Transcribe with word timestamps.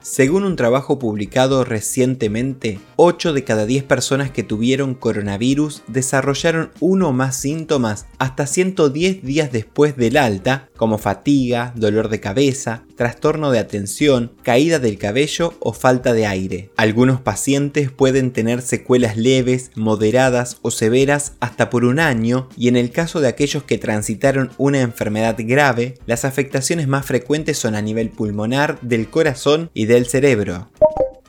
Según 0.04 0.44
un 0.44 0.54
trabajo 0.54 0.98
publicado 0.98 1.64
recientemente, 1.64 2.78
8 2.96 3.32
de 3.32 3.42
cada 3.42 3.64
10 3.64 3.84
personas 3.84 4.30
que 4.30 4.42
tuvieron 4.42 4.92
coronavirus 4.92 5.82
desarrollaron 5.88 6.72
uno 6.78 7.08
o 7.08 7.12
más 7.14 7.36
síntomas 7.36 8.04
hasta 8.18 8.46
110 8.46 9.22
días 9.22 9.50
después 9.50 9.96
del 9.96 10.18
alta, 10.18 10.68
como 10.76 10.98
fatiga, 10.98 11.72
dolor 11.74 12.10
de 12.10 12.20
cabeza, 12.20 12.82
trastorno 12.96 13.50
de 13.50 13.58
atención, 13.58 14.32
caída 14.42 14.78
del 14.78 14.98
cabello 14.98 15.54
o 15.58 15.72
falta 15.72 16.12
de 16.12 16.26
aire. 16.26 16.70
Algunos 16.76 17.22
pacientes 17.22 17.90
pueden 17.90 18.30
tener 18.30 18.60
secuelas 18.60 19.16
leves, 19.16 19.70
moderadas 19.74 20.58
o 20.60 20.70
severas 20.70 21.32
hasta 21.40 21.70
por 21.70 21.86
un 21.86 21.98
año 21.98 22.50
y 22.58 22.68
en 22.68 22.76
el 22.76 22.90
caso 22.90 23.22
de 23.22 23.28
aquellos 23.28 23.62
que 23.62 23.78
transitaron 23.78 24.50
una 24.58 24.82
enfermedad 24.82 25.36
grave, 25.38 25.94
las 26.04 26.26
afectaciones 26.26 26.88
más 26.88 27.06
frecuentes 27.06 27.56
son 27.56 27.74
a 27.74 27.80
nivel 27.80 28.10
pulmonar, 28.10 28.78
del 28.82 29.08
corazón 29.08 29.70
y 29.72 29.86
cerebro. 30.04 30.68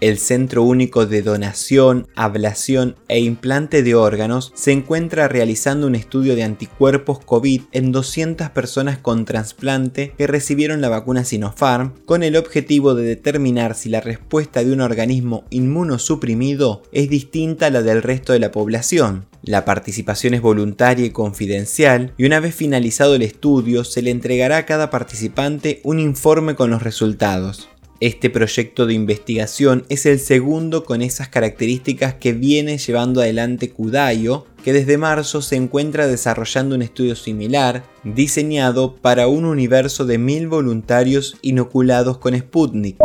El 0.02 0.17
Centro 0.17 0.61
Único 0.63 1.05
de 1.05 1.21
Donación, 1.21 2.08
Ablación 2.16 2.97
e 3.08 3.21
Implante 3.21 3.81
de 3.81 3.95
Órganos 3.95 4.52
se 4.53 4.73
encuentra 4.73 5.30
realizando 5.30 5.88
un 5.88 5.95
estudio 5.95 6.35
de 6.35 6.44
anticuerpos 6.44 7.19
COVID 7.23 7.61
en 7.71 7.93
200 7.93 8.49
personas 8.49 8.97
con 8.97 9.23
trasplante 9.23 10.13
que 10.17 10.27
recibieron 10.27 10.81
la 10.81 10.89
vacuna 10.89 11.23
Sinopharm 11.23 11.93
con 12.05 12.23
el 12.23 12.36
objetivo 12.36 12.93
de 12.93 13.03
determinar 13.03 13.73
si 13.73 13.88
la 13.88 14.02
respuesta 14.02 14.66
de 14.66 14.73
un 14.73 14.81
organismo 14.81 15.45
inmunosuprimido 15.49 16.83
es 16.91 17.09
distinta 17.09 17.67
a 17.67 17.71
la 17.71 17.81
del 17.81 18.03
resto 18.03 18.33
de 18.33 18.39
la 18.39 18.52
población. 18.52 19.27
La 19.43 19.63
participación 19.63 20.33
es 20.33 20.41
voluntaria 20.41 21.05
y 21.05 21.11
confidencial 21.11 22.13
y 22.17 22.25
una 22.25 22.41
vez 22.41 22.53
finalizado 22.53 23.16
el 23.16 23.21
estudio 23.21 23.86
se 23.86 24.02
le 24.02 24.11
entregará 24.11 24.58
a 24.58 24.66
cada 24.66 24.89
participante 24.89 25.80
un 25.83 26.02
informe 26.02 26.55
con 26.55 26.69
los 26.69 26.83
resultados. 26.83 27.69
Este 28.06 28.30
proyecto 28.30 28.86
de 28.86 28.94
investigación 28.94 29.84
es 29.89 30.06
el 30.06 30.20
segundo 30.20 30.84
con 30.84 31.02
esas 31.02 31.28
características 31.28 32.14
que 32.14 32.34
viene 32.34 32.78
llevando 32.78 33.20
adelante 33.20 33.72
Kudayo, 33.72 34.45
que 34.64 34.73
desde 34.73 35.00
marzo 35.00 35.42
se 35.42 35.56
encuentra 35.56 36.06
desarrollando 36.06 36.76
un 36.76 36.83
estudio 36.83 37.16
similar, 37.16 37.83
diseñado 38.03 38.95
para 38.95 39.27
un 39.27 39.43
universo 39.43 40.05
de 40.05 40.20
mil 40.20 40.48
voluntarios 40.48 41.36
inoculados 41.42 42.20
con 42.20 42.38
Sputnik. 42.38 42.98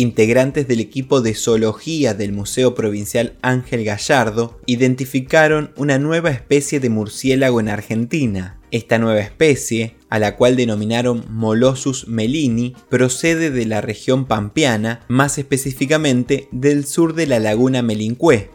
Integrantes 0.00 0.68
del 0.68 0.78
equipo 0.78 1.22
de 1.22 1.34
zoología 1.34 2.14
del 2.14 2.30
Museo 2.30 2.76
Provincial 2.76 3.34
Ángel 3.42 3.82
Gallardo 3.82 4.60
identificaron 4.64 5.72
una 5.74 5.98
nueva 5.98 6.30
especie 6.30 6.78
de 6.78 6.88
murciélago 6.88 7.58
en 7.58 7.68
Argentina, 7.68 8.60
esta 8.70 9.00
nueva 9.00 9.18
especie, 9.18 9.96
a 10.08 10.20
la 10.20 10.36
cual 10.36 10.54
denominaron 10.54 11.24
Molossus 11.28 12.06
melini, 12.06 12.76
procede 12.88 13.50
de 13.50 13.66
la 13.66 13.80
región 13.80 14.26
pampeana, 14.26 15.00
más 15.08 15.36
específicamente 15.36 16.46
del 16.52 16.86
sur 16.86 17.16
de 17.16 17.26
la 17.26 17.40
laguna 17.40 17.82
Melincué. 17.82 18.50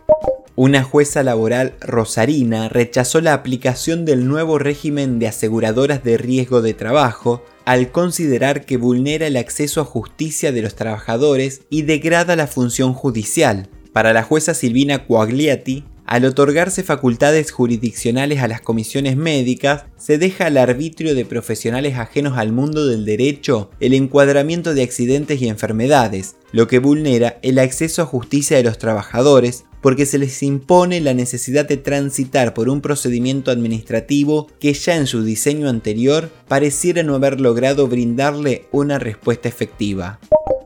Una 0.55 0.83
jueza 0.83 1.23
laboral 1.23 1.73
rosarina 1.81 2.69
rechazó 2.69 3.19
la 3.19 3.33
aplicación 3.33 4.05
del 4.05 4.29
nuevo 4.29 4.59
régimen 4.59 5.19
de 5.19 5.27
aseguradoras 5.27 6.05
de 6.05 6.17
riesgo 6.17 6.61
de 6.61 6.73
trabajo 6.73 7.43
al 7.65 7.91
considerar 7.91 8.65
que 8.65 8.77
vulnera 8.77 9.27
el 9.27 9.37
acceso 9.37 9.81
a 9.81 9.85
justicia 9.85 10.51
de 10.51 10.61
los 10.61 10.75
trabajadores 10.75 11.61
y 11.69 11.83
degrada 11.83 12.35
la 12.35 12.47
función 12.47 12.93
judicial. 12.93 13.69
Para 13.93 14.13
la 14.13 14.23
jueza 14.23 14.53
Silvina 14.53 15.05
Quagliati, 15.05 15.85
al 16.05 16.25
otorgarse 16.25 16.83
facultades 16.83 17.51
jurisdiccionales 17.51 18.41
a 18.41 18.47
las 18.47 18.59
comisiones 18.59 19.15
médicas, 19.15 19.85
se 19.97 20.17
deja 20.17 20.47
al 20.47 20.57
arbitrio 20.57 21.15
de 21.15 21.25
profesionales 21.25 21.97
ajenos 21.97 22.37
al 22.37 22.51
mundo 22.51 22.85
del 22.87 23.05
derecho 23.05 23.69
el 23.79 23.93
encuadramiento 23.93 24.73
de 24.73 24.83
accidentes 24.83 25.41
y 25.41 25.47
enfermedades, 25.47 26.35
lo 26.51 26.67
que 26.67 26.79
vulnera 26.79 27.39
el 27.41 27.57
acceso 27.57 28.01
a 28.01 28.05
justicia 28.05 28.57
de 28.57 28.63
los 28.63 28.77
trabajadores 28.77 29.63
porque 29.83 30.05
se 30.07 30.17
les 30.17 30.41
impone 30.41 31.01
la 31.01 31.13
necesidad 31.13 31.67
de 31.67 31.75
transitar 31.75 32.53
por 32.53 32.69
un 32.69 32.79
procedimiento 32.79 33.51
administrativo 33.51 34.47
que 34.59 34.73
ya 34.73 34.95
en 34.95 35.05
su 35.05 35.23
diseño 35.23 35.69
anterior 35.69 36.31
pareciera 36.47 37.03
no 37.03 37.15
haber 37.15 37.41
logrado 37.41 37.87
brindarle 37.87 38.65
una 38.71 38.97
respuesta 38.97 39.49
efectiva. 39.49 40.19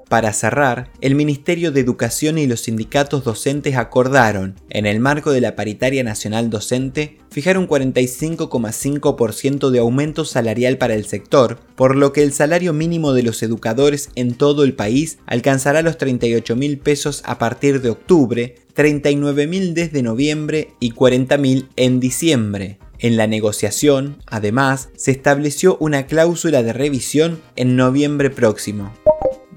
Para 0.09 0.31
cerrar, 0.31 0.89
el 1.01 1.15
Ministerio 1.15 1.73
de 1.73 1.81
Educación 1.81 2.37
y 2.37 2.47
los 2.47 2.61
sindicatos 2.61 3.25
docentes 3.25 3.75
acordaron, 3.75 4.55
en 4.69 4.85
el 4.85 5.01
marco 5.01 5.31
de 5.31 5.41
la 5.41 5.57
paritaria 5.57 6.01
nacional 6.01 6.49
docente, 6.49 7.17
fijar 7.29 7.57
un 7.57 7.67
45,5% 7.67 9.69
de 9.69 9.79
aumento 9.79 10.23
salarial 10.23 10.77
para 10.77 10.93
el 10.93 11.05
sector, 11.05 11.59
por 11.75 11.97
lo 11.97 12.13
que 12.13 12.23
el 12.23 12.31
salario 12.31 12.71
mínimo 12.71 13.11
de 13.11 13.23
los 13.23 13.43
educadores 13.43 14.09
en 14.15 14.35
todo 14.35 14.63
el 14.63 14.75
país 14.75 15.17
alcanzará 15.25 15.81
los 15.81 15.97
38 15.97 16.55
mil 16.55 16.77
pesos 16.77 17.21
a 17.25 17.37
partir 17.37 17.81
de 17.81 17.89
octubre, 17.89 18.55
39 18.75 19.45
mil 19.45 19.73
desde 19.73 20.03
noviembre 20.03 20.69
y 20.79 20.91
40 20.91 21.37
mil 21.37 21.67
en 21.75 21.99
diciembre. 21.99 22.79
En 22.99 23.17
la 23.17 23.27
negociación, 23.27 24.19
además, 24.25 24.87
se 24.95 25.11
estableció 25.11 25.75
una 25.81 26.07
cláusula 26.07 26.63
de 26.63 26.71
revisión 26.71 27.41
en 27.57 27.75
noviembre 27.75 28.29
próximo. 28.29 28.93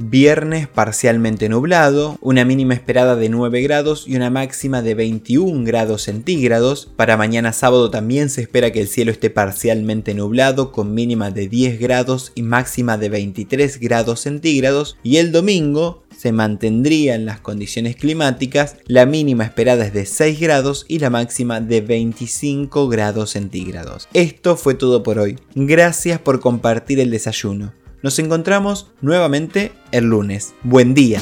Viernes 0.03 0.67
parcialmente 0.67 1.51
nublado, 1.51 2.17
una 2.23 2.47
mínima 2.47 2.73
esperada 2.73 3.17
de 3.17 3.29
9 3.29 3.61
grados 3.61 4.05
y 4.09 4.17
una 4.17 4.31
máxima 4.31 4.81
de 4.81 4.95
21 4.95 5.63
grados 5.63 6.05
centígrados. 6.05 6.91
Para 6.97 7.19
mañana 7.19 7.53
sábado 7.53 7.91
también 7.91 8.31
se 8.31 8.41
espera 8.41 8.73
que 8.73 8.81
el 8.81 8.89
cielo 8.89 9.13
esté 9.13 9.29
parcialmente 9.29 10.15
nublado 10.15 10.73
con 10.73 10.95
mínima 10.95 11.31
de 11.31 11.49
10 11.49 11.79
grados 11.79 12.33
y 12.35 12.41
máxima 12.41 12.97
de 12.97 13.11
23 13.11 13.79
grados 13.79 14.21
centígrados. 14.21 14.97
Y 15.03 15.19
el 15.19 15.33
domingo 15.33 16.03
se 16.17 16.33
mantendría 16.33 17.15
en 17.15 17.27
las 17.27 17.41
condiciones 17.41 17.97
climáticas, 17.97 18.77
la 18.87 19.05
mínima 19.05 19.45
esperada 19.45 19.85
es 19.85 19.93
de 19.93 20.07
6 20.07 20.41
grados 20.41 20.87
y 20.89 20.99
la 21.01 21.11
máxima 21.11 21.61
de 21.61 21.83
25 21.83 22.89
grados 22.89 23.33
centígrados. 23.33 24.09
Esto 24.15 24.57
fue 24.57 24.73
todo 24.73 25.03
por 25.03 25.19
hoy. 25.19 25.39
Gracias 25.55 26.19
por 26.19 26.41
compartir 26.41 27.01
el 27.01 27.11
desayuno. 27.11 27.80
Nos 28.03 28.19
encontramos 28.19 28.91
nuevamente 29.01 29.73
el 29.93 30.05
lunes. 30.05 30.55
Buen 30.63 30.95
día. 30.95 31.21